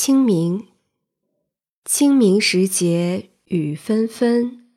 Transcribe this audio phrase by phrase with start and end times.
[0.00, 0.68] 清明，
[1.84, 4.68] 清明时节雨纷纷，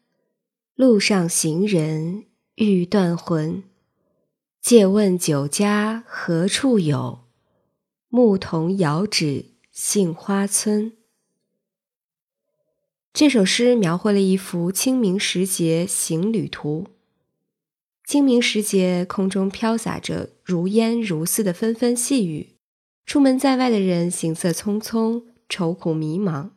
[0.73, 2.25] 路上行人
[2.55, 3.63] 欲断魂。
[4.60, 7.20] 借问酒家何处有？
[8.10, 10.93] 牧童遥指杏花村。
[13.13, 16.88] 这首诗描绘了一幅清明时节行旅图。
[18.03, 22.55] 清明时节，空中飘洒着如烟如丝的纷纷细雨。
[23.05, 26.52] 出门在外的人行色匆匆，愁苦迷茫。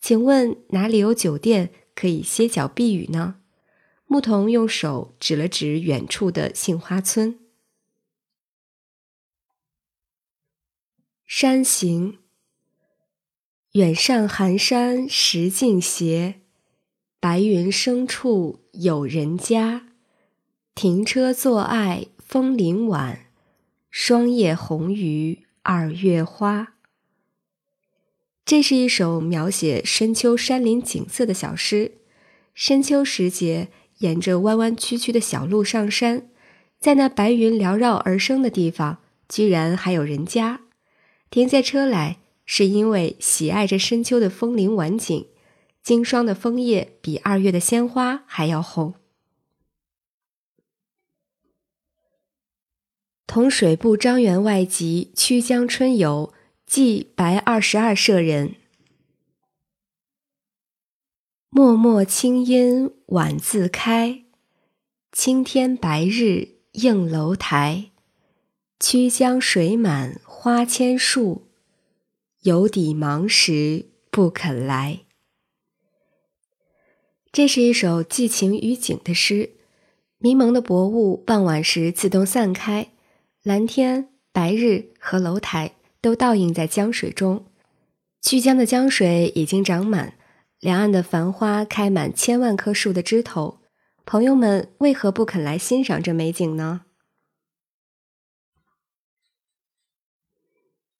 [0.00, 3.36] 请问哪里有酒店可以歇脚避雨呢？
[4.06, 7.38] 牧童用手指了指远处的杏花村。
[11.26, 12.18] 山行，
[13.72, 16.40] 远上寒山石径斜，
[17.20, 19.88] 白云生处有人家。
[20.74, 23.26] 停车坐爱枫林晚，
[23.90, 25.46] 霜叶红于。
[25.62, 26.72] 二月花，
[28.46, 31.98] 这是一首描写深秋山林景色的小诗。
[32.54, 36.30] 深秋时节，沿着弯弯曲曲的小路上山，
[36.78, 40.62] 在那白云缭绕而生的地方，居然还有人家。
[41.28, 45.26] 停下车来，是因为喜爱着深秋的枫林晚景。
[45.82, 48.94] 经霜的枫叶比二月的鲜花还要红。
[53.30, 56.34] 同水部张员外集曲江春游，
[56.66, 58.56] 寄白二十二舍人。
[61.48, 64.24] 脉脉清音晚自开，
[65.12, 67.92] 青天白日映楼台。
[68.80, 71.46] 曲江水满花千树，
[72.42, 75.02] 犹抵忙时不肯来。
[77.30, 79.50] 这是一首寄情于景的诗。
[80.18, 82.88] 迷蒙的薄雾，傍晚时自动散开。
[83.42, 87.46] 蓝天、白日和楼台都倒映在江水中，
[88.20, 90.18] 曲江的江水已经涨满，
[90.58, 93.60] 两岸的繁花开满千万棵树的枝头。
[94.04, 96.82] 朋友们为何不肯来欣赏这美景呢？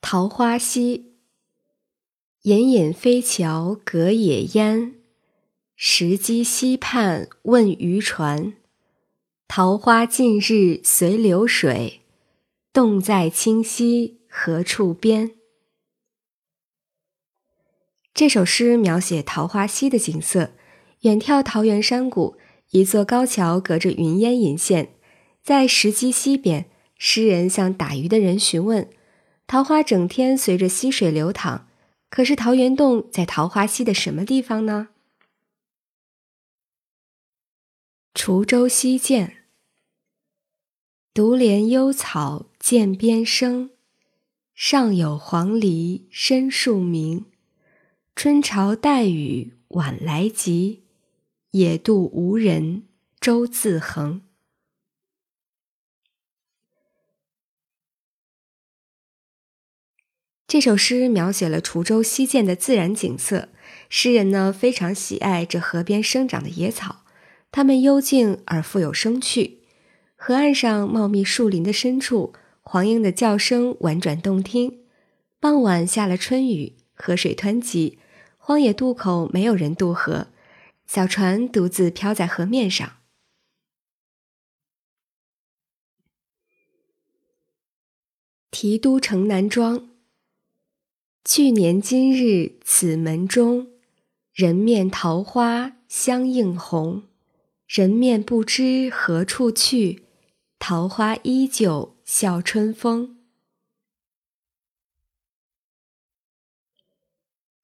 [0.00, 1.16] 桃花溪，
[2.44, 4.94] 隐隐飞桥隔野烟，
[5.76, 8.54] 石矶溪畔问渔船，
[9.46, 11.99] 桃花尽日随流水。
[12.72, 15.32] 洞在清溪何处边？
[18.14, 20.52] 这首诗描写桃花溪的景色。
[21.00, 22.36] 远眺桃源山谷，
[22.70, 24.94] 一座高桥隔着云烟隐现。
[25.42, 28.88] 在石矶溪边，诗人向打鱼的人询问：
[29.48, 31.66] 桃花整天随着溪水流淌，
[32.08, 34.90] 可是桃源洞在桃花溪的什么地方呢？
[38.14, 39.38] 滁州西涧。
[41.12, 43.70] 独怜幽草涧边生，
[44.54, 47.24] 上有黄鹂深树鸣。
[48.14, 50.82] 春潮带雨晚来急，
[51.52, 52.84] 野渡无人
[53.18, 54.20] 舟自横。
[60.46, 63.48] 这首诗描写了滁州西涧的自然景色。
[63.88, 67.04] 诗人呢非常喜爱这河边生长的野草，
[67.50, 69.62] 它们幽静而富有生趣。
[70.14, 74.80] 河岸上茂密树林的深处，黄莺的叫声婉转动听。
[75.40, 77.98] 傍晚下了春雨，河水湍急，
[78.36, 80.28] 荒野渡口没有人渡河，
[80.86, 82.98] 小船独自漂在河面上。
[88.50, 89.88] 提督城南庄。
[91.24, 93.68] 去年今日此门中，
[94.34, 97.04] 人面桃花相映红。
[97.66, 100.04] 人面不知何处去。
[100.62, 103.16] 桃花依旧笑春风。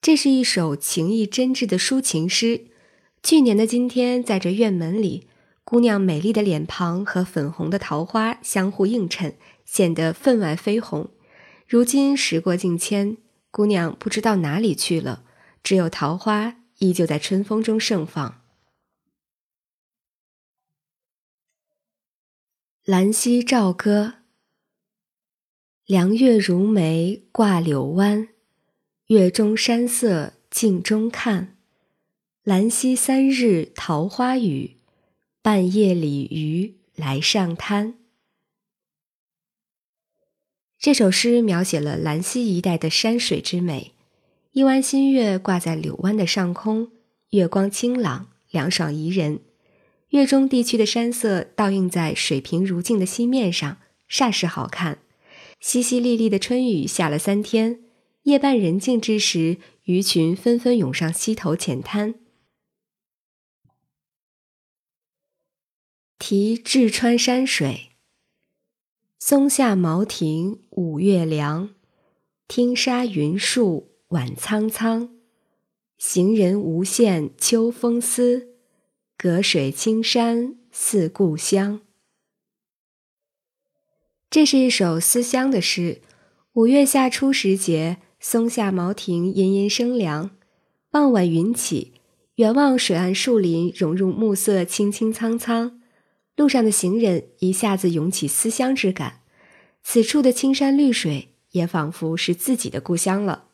[0.00, 2.68] 这是一首情意真挚的抒情诗。
[3.22, 5.28] 去年的今天，在这院门里，
[5.62, 9.36] 姑娘美丽的脸庞和粉红的桃花相互映衬，
[9.66, 11.10] 显得分外绯红。
[11.68, 13.18] 如今时过境迁，
[13.50, 15.22] 姑娘不知道哪里去了，
[15.62, 18.40] 只有桃花依旧在春风中盛放。
[22.88, 24.18] 兰溪棹歌。
[25.86, 28.28] 凉月如眉挂柳湾，
[29.06, 31.56] 月中山色镜中看。
[32.44, 34.76] 兰溪三日桃花雨，
[35.42, 37.98] 半夜鲤鱼来上滩。
[40.78, 43.94] 这首诗描写了兰溪一带的山水之美。
[44.52, 46.92] 一弯新月挂在柳湾的上空，
[47.30, 49.40] 月光清朗，凉爽宜人。
[50.10, 54.98] 月中地区的山色倒映在水平如镜的溪面上，煞是好看。
[55.60, 57.80] 淅淅沥沥的春雨下了三天，
[58.22, 62.14] 夜半人静之时，鱼群纷纷涌上溪头浅滩。
[66.18, 67.90] 题栉川山水。
[69.18, 71.74] 松下茅亭五月凉，
[72.46, 75.16] 听沙云树晚苍苍。
[75.98, 78.55] 行人无限秋风思，
[79.18, 81.80] 隔水青山似故乡。
[84.28, 86.02] 这是一首思乡的诗。
[86.52, 87.98] 五月夏初时节。
[88.18, 90.30] 松下茅亭，阴阴生凉。
[90.90, 91.92] 傍晚云起，
[92.36, 95.80] 远望水岸树林融入暮色，青青苍苍。
[96.34, 99.20] 路上的行人一下子涌起思乡之感，
[99.82, 103.45] 此处的青山绿水也仿佛是自己的故乡了。